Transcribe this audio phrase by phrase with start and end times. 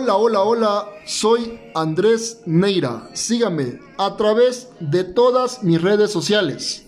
[0.00, 3.10] Hola, hola, hola, soy Andrés Neira.
[3.14, 6.86] Sígame a través de todas mis redes sociales,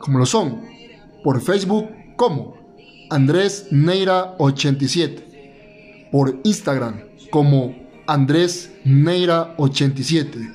[0.00, 0.62] como lo son,
[1.22, 2.56] por Facebook como
[3.10, 7.76] Andrés Neira 87, por Instagram como
[8.08, 10.52] Andrés Neira 87,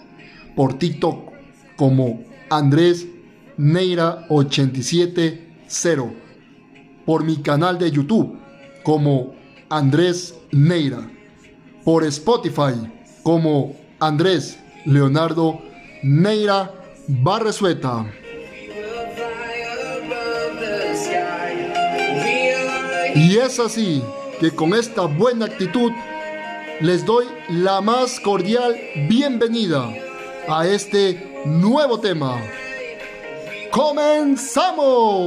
[0.57, 1.31] por TikTok
[1.77, 3.07] como Andrés
[3.55, 6.13] Neira 870,
[7.05, 8.37] por mi canal de YouTube
[8.83, 9.35] como
[9.69, 11.09] Andrés Neira
[11.83, 12.73] por Spotify
[13.23, 15.61] como Andrés Leonardo
[16.03, 16.71] Neira
[17.07, 18.05] Barresueta.
[23.15, 24.01] Y es así
[24.39, 25.91] que con esta buena actitud
[26.81, 28.75] les doy la más cordial
[29.07, 29.93] bienvenida
[30.47, 32.41] a este nuevo tema.
[33.71, 35.23] ¡Comenzamos!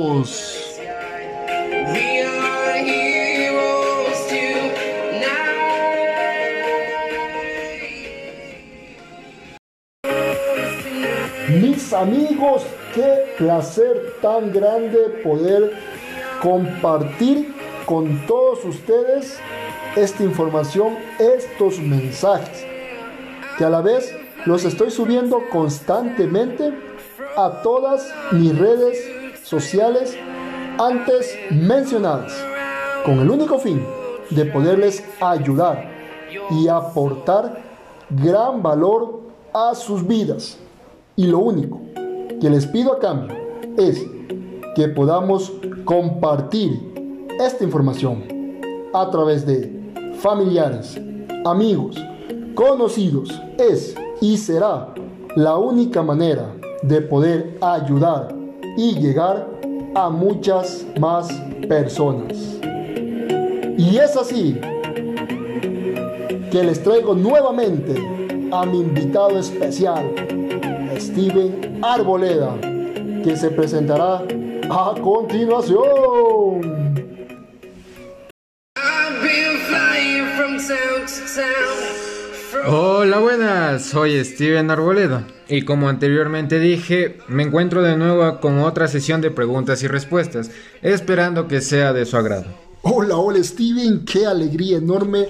[11.97, 12.63] Amigos,
[12.95, 15.73] qué placer tan grande poder
[16.43, 17.55] compartir
[17.87, 19.39] con todos ustedes
[19.97, 22.65] esta información, estos mensajes,
[23.57, 26.73] que a la vez los estoy subiendo constantemente
[27.37, 28.99] a todas mis redes
[29.43, 30.17] sociales
[30.79, 32.33] antes mencionadas,
[33.05, 33.83] con el único fin
[34.31, 35.91] de poderles ayudar
[36.51, 37.59] y aportar
[38.11, 39.23] gran valor
[39.55, 40.59] a sus vidas.
[41.17, 41.81] Y lo único
[42.41, 43.35] que les pido a cambio
[43.79, 44.05] es
[44.75, 45.53] que podamos
[45.85, 46.93] compartir
[47.41, 48.25] esta información
[48.93, 49.73] a través de
[50.19, 51.01] familiares,
[51.45, 51.97] amigos,
[52.55, 53.31] conocidos.
[53.59, 54.95] Es y será
[55.35, 58.35] la única manera de poder ayudar
[58.77, 59.49] y llegar
[59.95, 61.33] a muchas más
[61.69, 62.59] personas.
[63.79, 64.59] Y es así
[66.51, 67.95] que les traigo nuevamente
[68.53, 70.05] a mi invitado especial,
[71.17, 72.61] Steven Arboleda,
[73.25, 74.23] que se presentará
[74.69, 75.81] a continuación.
[82.69, 88.87] Hola, buenas, soy Steven Arboleda y como anteriormente dije, me encuentro de nuevo con otra
[88.87, 90.51] sesión de preguntas y respuestas,
[90.83, 92.45] esperando que sea de su agrado.
[92.83, 95.29] Hola, hola Steven, qué alegría enorme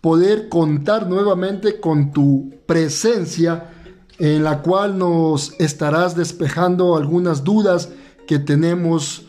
[0.00, 3.72] poder contar nuevamente con tu presencia
[4.18, 7.90] en la cual nos estarás despejando algunas dudas
[8.26, 9.26] que tenemos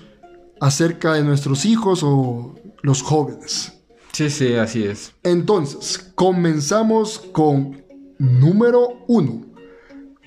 [0.59, 3.74] acerca de nuestros hijos o los jóvenes.
[4.14, 5.14] Sí, sí, así es.
[5.24, 7.84] Entonces, comenzamos con
[8.18, 9.46] número uno.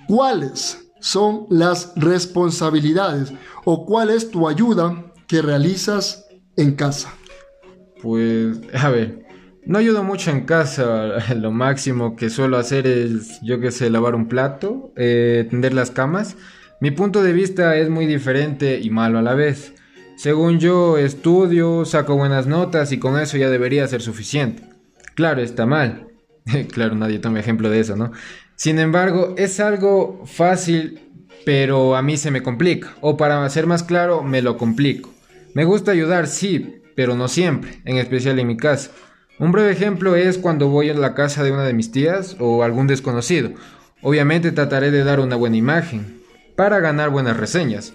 [0.06, 3.32] ¿Cuáles son las responsabilidades
[3.64, 7.12] o cuál es tu ayuda que realizas en casa?
[8.02, 9.26] Pues, a ver,
[9.66, 11.34] no ayudo mucho en casa.
[11.34, 15.90] Lo máximo que suelo hacer es, yo que sé, lavar un plato, eh, tender las
[15.90, 16.36] camas.
[16.80, 19.74] Mi punto de vista es muy diferente y malo a la vez.
[20.16, 24.62] Según yo, estudio, saco buenas notas y con eso ya debería ser suficiente.
[25.14, 26.08] Claro, está mal.
[26.72, 28.12] claro, nadie toma ejemplo de eso, ¿no?
[28.54, 31.00] Sin embargo, es algo fácil,
[31.46, 32.94] pero a mí se me complica.
[33.00, 35.10] O para ser más claro, me lo complico.
[35.54, 38.90] Me gusta ayudar, sí, pero no siempre, en especial en mi casa.
[39.40, 42.62] Un breve ejemplo es cuando voy a la casa de una de mis tías o
[42.62, 43.52] algún desconocido.
[44.02, 46.20] Obviamente trataré de dar una buena imagen,
[46.56, 47.94] para ganar buenas reseñas.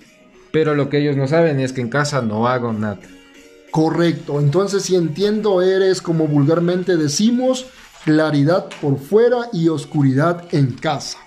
[0.52, 2.98] Pero lo que ellos no saben es que en casa no hago nada.
[3.70, 7.68] Correcto, entonces si entiendo eres como vulgarmente decimos,
[8.06, 11.20] claridad por fuera y oscuridad en casa.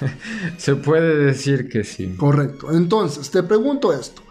[0.56, 2.14] Se puede decir que sí.
[2.16, 4.22] Correcto, entonces te pregunto esto,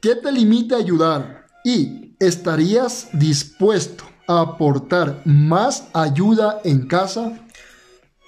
[0.00, 1.46] ¿qué te limita a ayudar?
[1.66, 7.32] ¿Y estarías dispuesto aportar más ayuda en casa?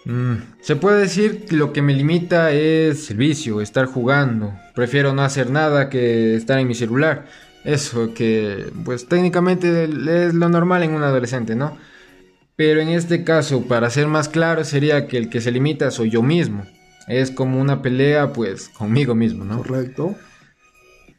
[0.05, 4.53] Mm, se puede decir que lo que me limita es el vicio, estar jugando.
[4.75, 7.27] Prefiero no hacer nada que estar en mi celular.
[7.65, 11.77] Eso que, pues técnicamente es lo normal en un adolescente, ¿no?
[12.57, 16.11] Pero en este caso, para ser más claro, sería que el que se limita soy
[16.11, 16.67] yo mismo.
[17.09, 19.59] Es como una pelea, pues, conmigo mismo, ¿no?
[19.59, 20.17] Correcto.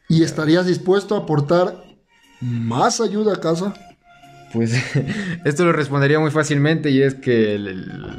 [0.08, 1.82] ¿Y estarías dispuesto a aportar
[2.40, 3.74] más ayuda a casa?
[4.54, 4.72] Pues
[5.44, 7.58] esto lo respondería muy fácilmente y es que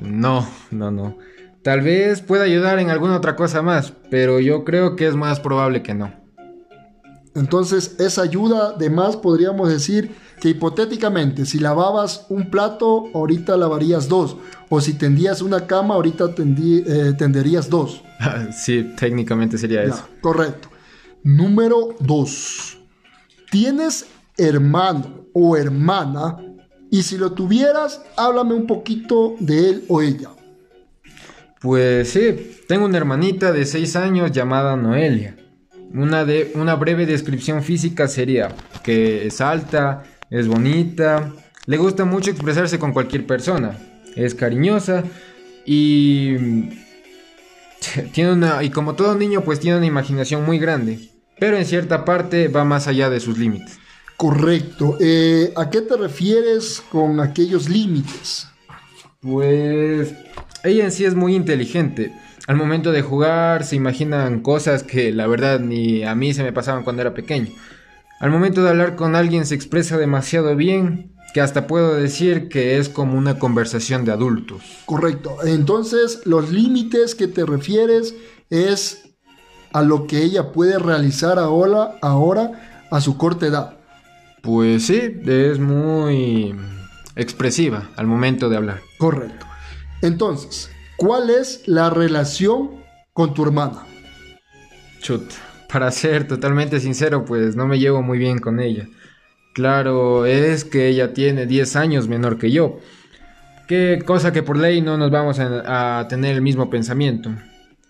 [0.04, 1.18] no, no, no.
[1.64, 5.40] Tal vez pueda ayudar en alguna otra cosa más, pero yo creo que es más
[5.40, 6.14] probable que no.
[7.34, 14.08] Entonces, esa ayuda de más podríamos decir que hipotéticamente, si lavabas un plato, ahorita lavarías
[14.08, 14.38] dos.
[14.70, 18.04] O si tendías una cama, ahorita eh, tenderías dos.
[18.56, 20.08] sí, técnicamente sería eso.
[20.22, 20.70] Correcto.
[21.24, 22.78] Número dos.
[23.50, 24.06] ¿Tienes
[24.38, 26.38] hermano o hermana
[26.92, 30.30] Y si lo tuvieras, háblame un poquito de él o ella.
[31.60, 35.36] Pues sí, tengo una hermanita de 6 años llamada Noelia.
[35.94, 41.34] Una, de, una breve descripción física sería que es alta, es bonita,
[41.66, 43.78] le gusta mucho expresarse con cualquier persona,
[44.16, 45.04] es cariñosa
[45.66, 46.36] y
[48.14, 51.00] tiene una y como todo niño pues tiene una imaginación muy grande,
[51.40, 53.80] pero en cierta parte va más allá de sus límites.
[54.18, 54.98] Correcto.
[55.00, 58.48] Eh, ¿A qué te refieres con aquellos límites?
[59.20, 60.14] Pues
[60.64, 62.14] ella en sí es muy inteligente.
[62.48, 66.54] Al momento de jugar se imaginan cosas que la verdad ni a mí se me
[66.54, 67.52] pasaban cuando era pequeño.
[68.20, 72.78] Al momento de hablar con alguien se expresa demasiado bien que hasta puedo decir que
[72.78, 74.64] es como una conversación de adultos.
[74.86, 75.38] Correcto.
[75.44, 78.16] Entonces, los límites que te refieres
[78.50, 79.10] es
[79.74, 83.78] a lo que ella puede realizar ahora, ahora a su corta edad.
[84.46, 86.56] Pues sí, es muy
[87.16, 88.82] expresiva al momento de hablar.
[89.00, 89.48] Correcto.
[90.04, 93.88] Entonces, ¿cuál es la relación con tu hermana?
[95.02, 95.32] Chut,
[95.72, 98.88] para ser totalmente sincero, pues no me llevo muy bien con ella.
[99.56, 102.80] Claro, es que ella tiene 10 años menor que yo.
[103.68, 107.32] Qué cosa que por ley no nos vamos a, tener el mismo pensamiento.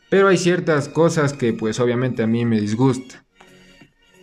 [0.09, 3.25] Pero hay ciertas cosas que pues obviamente a mí me disgusta.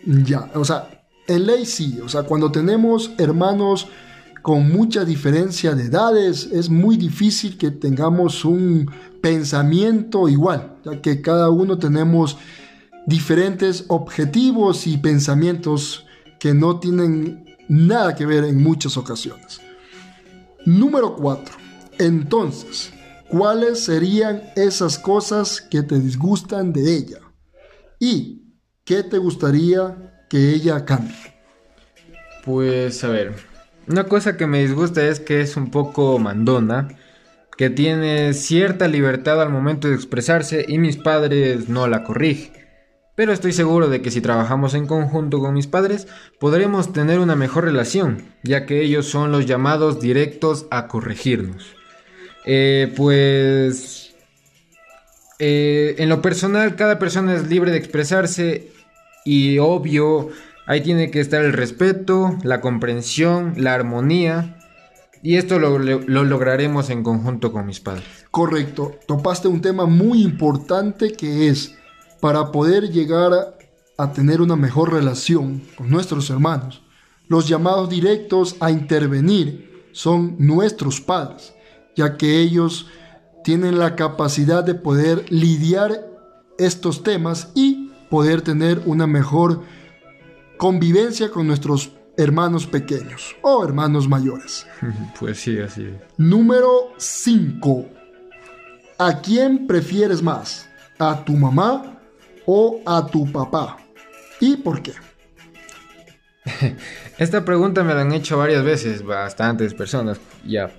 [0.03, 3.87] Ya, o sea, en ley sí, o sea, cuando tenemos hermanos
[4.41, 8.91] con mucha diferencia de edades, es muy difícil que tengamos un
[9.21, 12.37] pensamiento igual, ya que cada uno tenemos
[13.07, 16.05] diferentes objetivos y pensamientos
[16.39, 19.61] que no tienen nada que ver en muchas ocasiones.
[20.65, 21.55] Número 4.
[21.99, 22.91] Entonces,
[23.29, 27.19] ¿cuáles serían esas cosas que te disgustan de ella?
[27.97, 28.43] ¿Y
[28.83, 31.15] qué te gustaría que ella cambie?
[32.43, 33.33] Pues a ver,
[33.87, 36.87] una cosa que me disgusta es que es un poco mandona,
[37.55, 42.51] que tiene cierta libertad al momento de expresarse y mis padres no la corrigen.
[43.15, 46.07] Pero estoy seguro de que si trabajamos en conjunto con mis padres,
[46.39, 51.75] podremos tener una mejor relación, ya que ellos son los llamados directos a corregirnos.
[52.43, 54.15] Eh, pues...
[55.37, 58.72] Eh, en lo personal, cada persona es libre de expresarse
[59.25, 60.29] y obvio,
[60.67, 64.57] ahí tiene que estar el respeto, la comprensión, la armonía.
[65.21, 68.25] Y esto lo, lo lograremos en conjunto con mis padres.
[68.29, 71.75] Correcto, topaste un tema muy importante que es
[72.23, 73.57] para poder llegar
[73.97, 76.81] a, tener una mejor relación con nuestros hermanos.
[77.27, 81.53] Los llamados directos a intervenir son nuestros padres,
[81.97, 82.87] ya que ellos
[83.43, 86.07] tienen la capacidad de poder lidiar
[86.57, 87.82] estos temas y
[88.13, 89.63] poder tener una mejor
[90.57, 94.67] convivencia con nuestros hermanos pequeños o hermanos mayores.
[95.19, 97.89] Pues sí, así Número 5.
[98.99, 100.69] ¿A quién prefieres más?
[100.99, 101.99] ¿A tu mamá
[102.45, 103.77] o a tu papá?
[104.39, 104.93] ¿Y por qué?
[107.17, 110.69] Esta pregunta me la han hecho varias veces, bastantes personas, ya.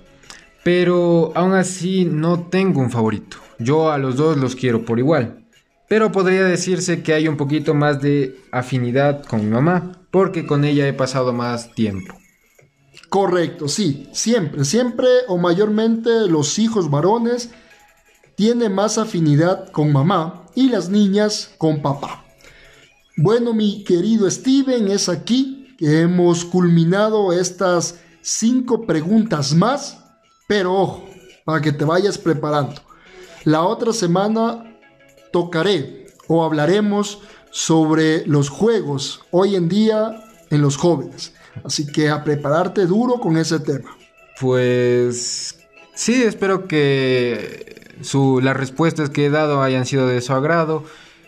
[0.63, 3.35] Pero aún así no tengo un favorito.
[3.59, 5.44] Yo a los dos los quiero por igual.
[5.87, 10.87] Pero podría decirse que hay un poquito más de afinidad con mamá, porque con ella
[10.87, 12.15] he pasado más tiempo.
[13.09, 17.51] Correcto, sí, siempre, siempre o mayormente los hijos varones
[18.35, 22.25] tienen más afinidad con mamá y las niñas con papá.
[23.17, 29.97] Bueno, mi querido Steven, es aquí que hemos culminado estas cinco preguntas más,
[30.47, 31.05] pero ojo,
[31.45, 32.81] para que te vayas preparando.
[33.45, 34.74] La otra semana
[35.35, 37.19] tocaré o hablaremos
[37.51, 41.33] sobre los juegos hoy en día en los jóvenes.
[41.65, 43.97] Así que a prepararte duro con ese tema.
[44.39, 45.59] Pues
[45.93, 47.75] sí, espero que
[48.41, 50.85] las respuestas que he dado hayan sido de su agrado.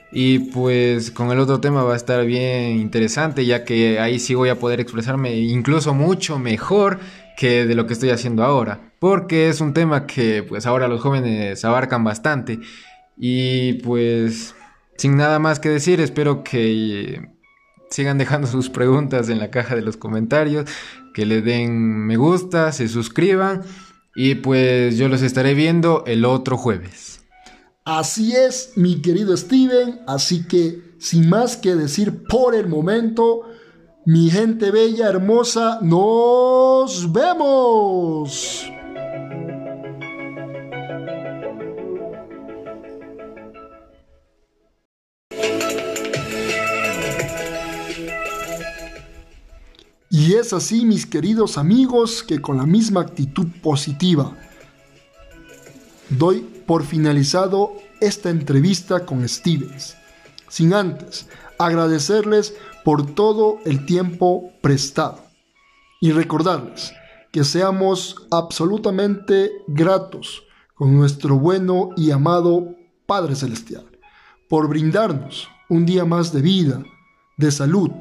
[0.10, 4.36] Y pues con el otro tema va a estar bien interesante, ya que ahí sí
[4.36, 7.00] voy a poder expresarme incluso mucho mejor
[7.36, 8.94] que de lo que estoy haciendo ahora.
[9.00, 12.60] Porque es un tema que pues ahora los jóvenes abarcan bastante.
[13.18, 14.56] Y pues
[14.98, 17.30] sin nada más que decir, espero que
[17.90, 20.70] sigan dejando sus preguntas en la caja de los comentarios,
[21.14, 23.64] que le den me gusta, se suscriban
[24.16, 27.22] y pues yo los estaré viendo el otro jueves.
[27.86, 30.02] Así es, mi querido Steven.
[30.08, 33.44] Así que, sin más que decir por el momento,
[34.06, 38.70] mi gente bella, hermosa, nos vemos.
[50.28, 54.36] Y es así, mis queridos amigos, que con la misma actitud positiva.
[56.10, 59.96] Doy por finalizado esta entrevista con Stevens,
[60.50, 62.54] sin antes agradecerles
[62.84, 65.24] por todo el tiempo prestado
[66.02, 66.92] y recordarles
[67.32, 70.44] que seamos absolutamente gratos
[70.76, 73.86] con nuestro bueno y amado Padre Celestial
[74.50, 76.84] por brindarnos un día más de vida,
[77.38, 77.92] de salud,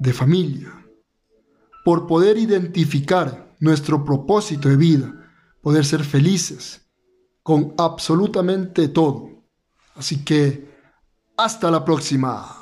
[0.00, 0.81] de familia,
[1.84, 5.12] por poder identificar nuestro propósito de vida,
[5.62, 6.82] poder ser felices
[7.42, 9.30] con absolutamente todo.
[9.94, 10.70] Así que,
[11.36, 12.61] hasta la próxima.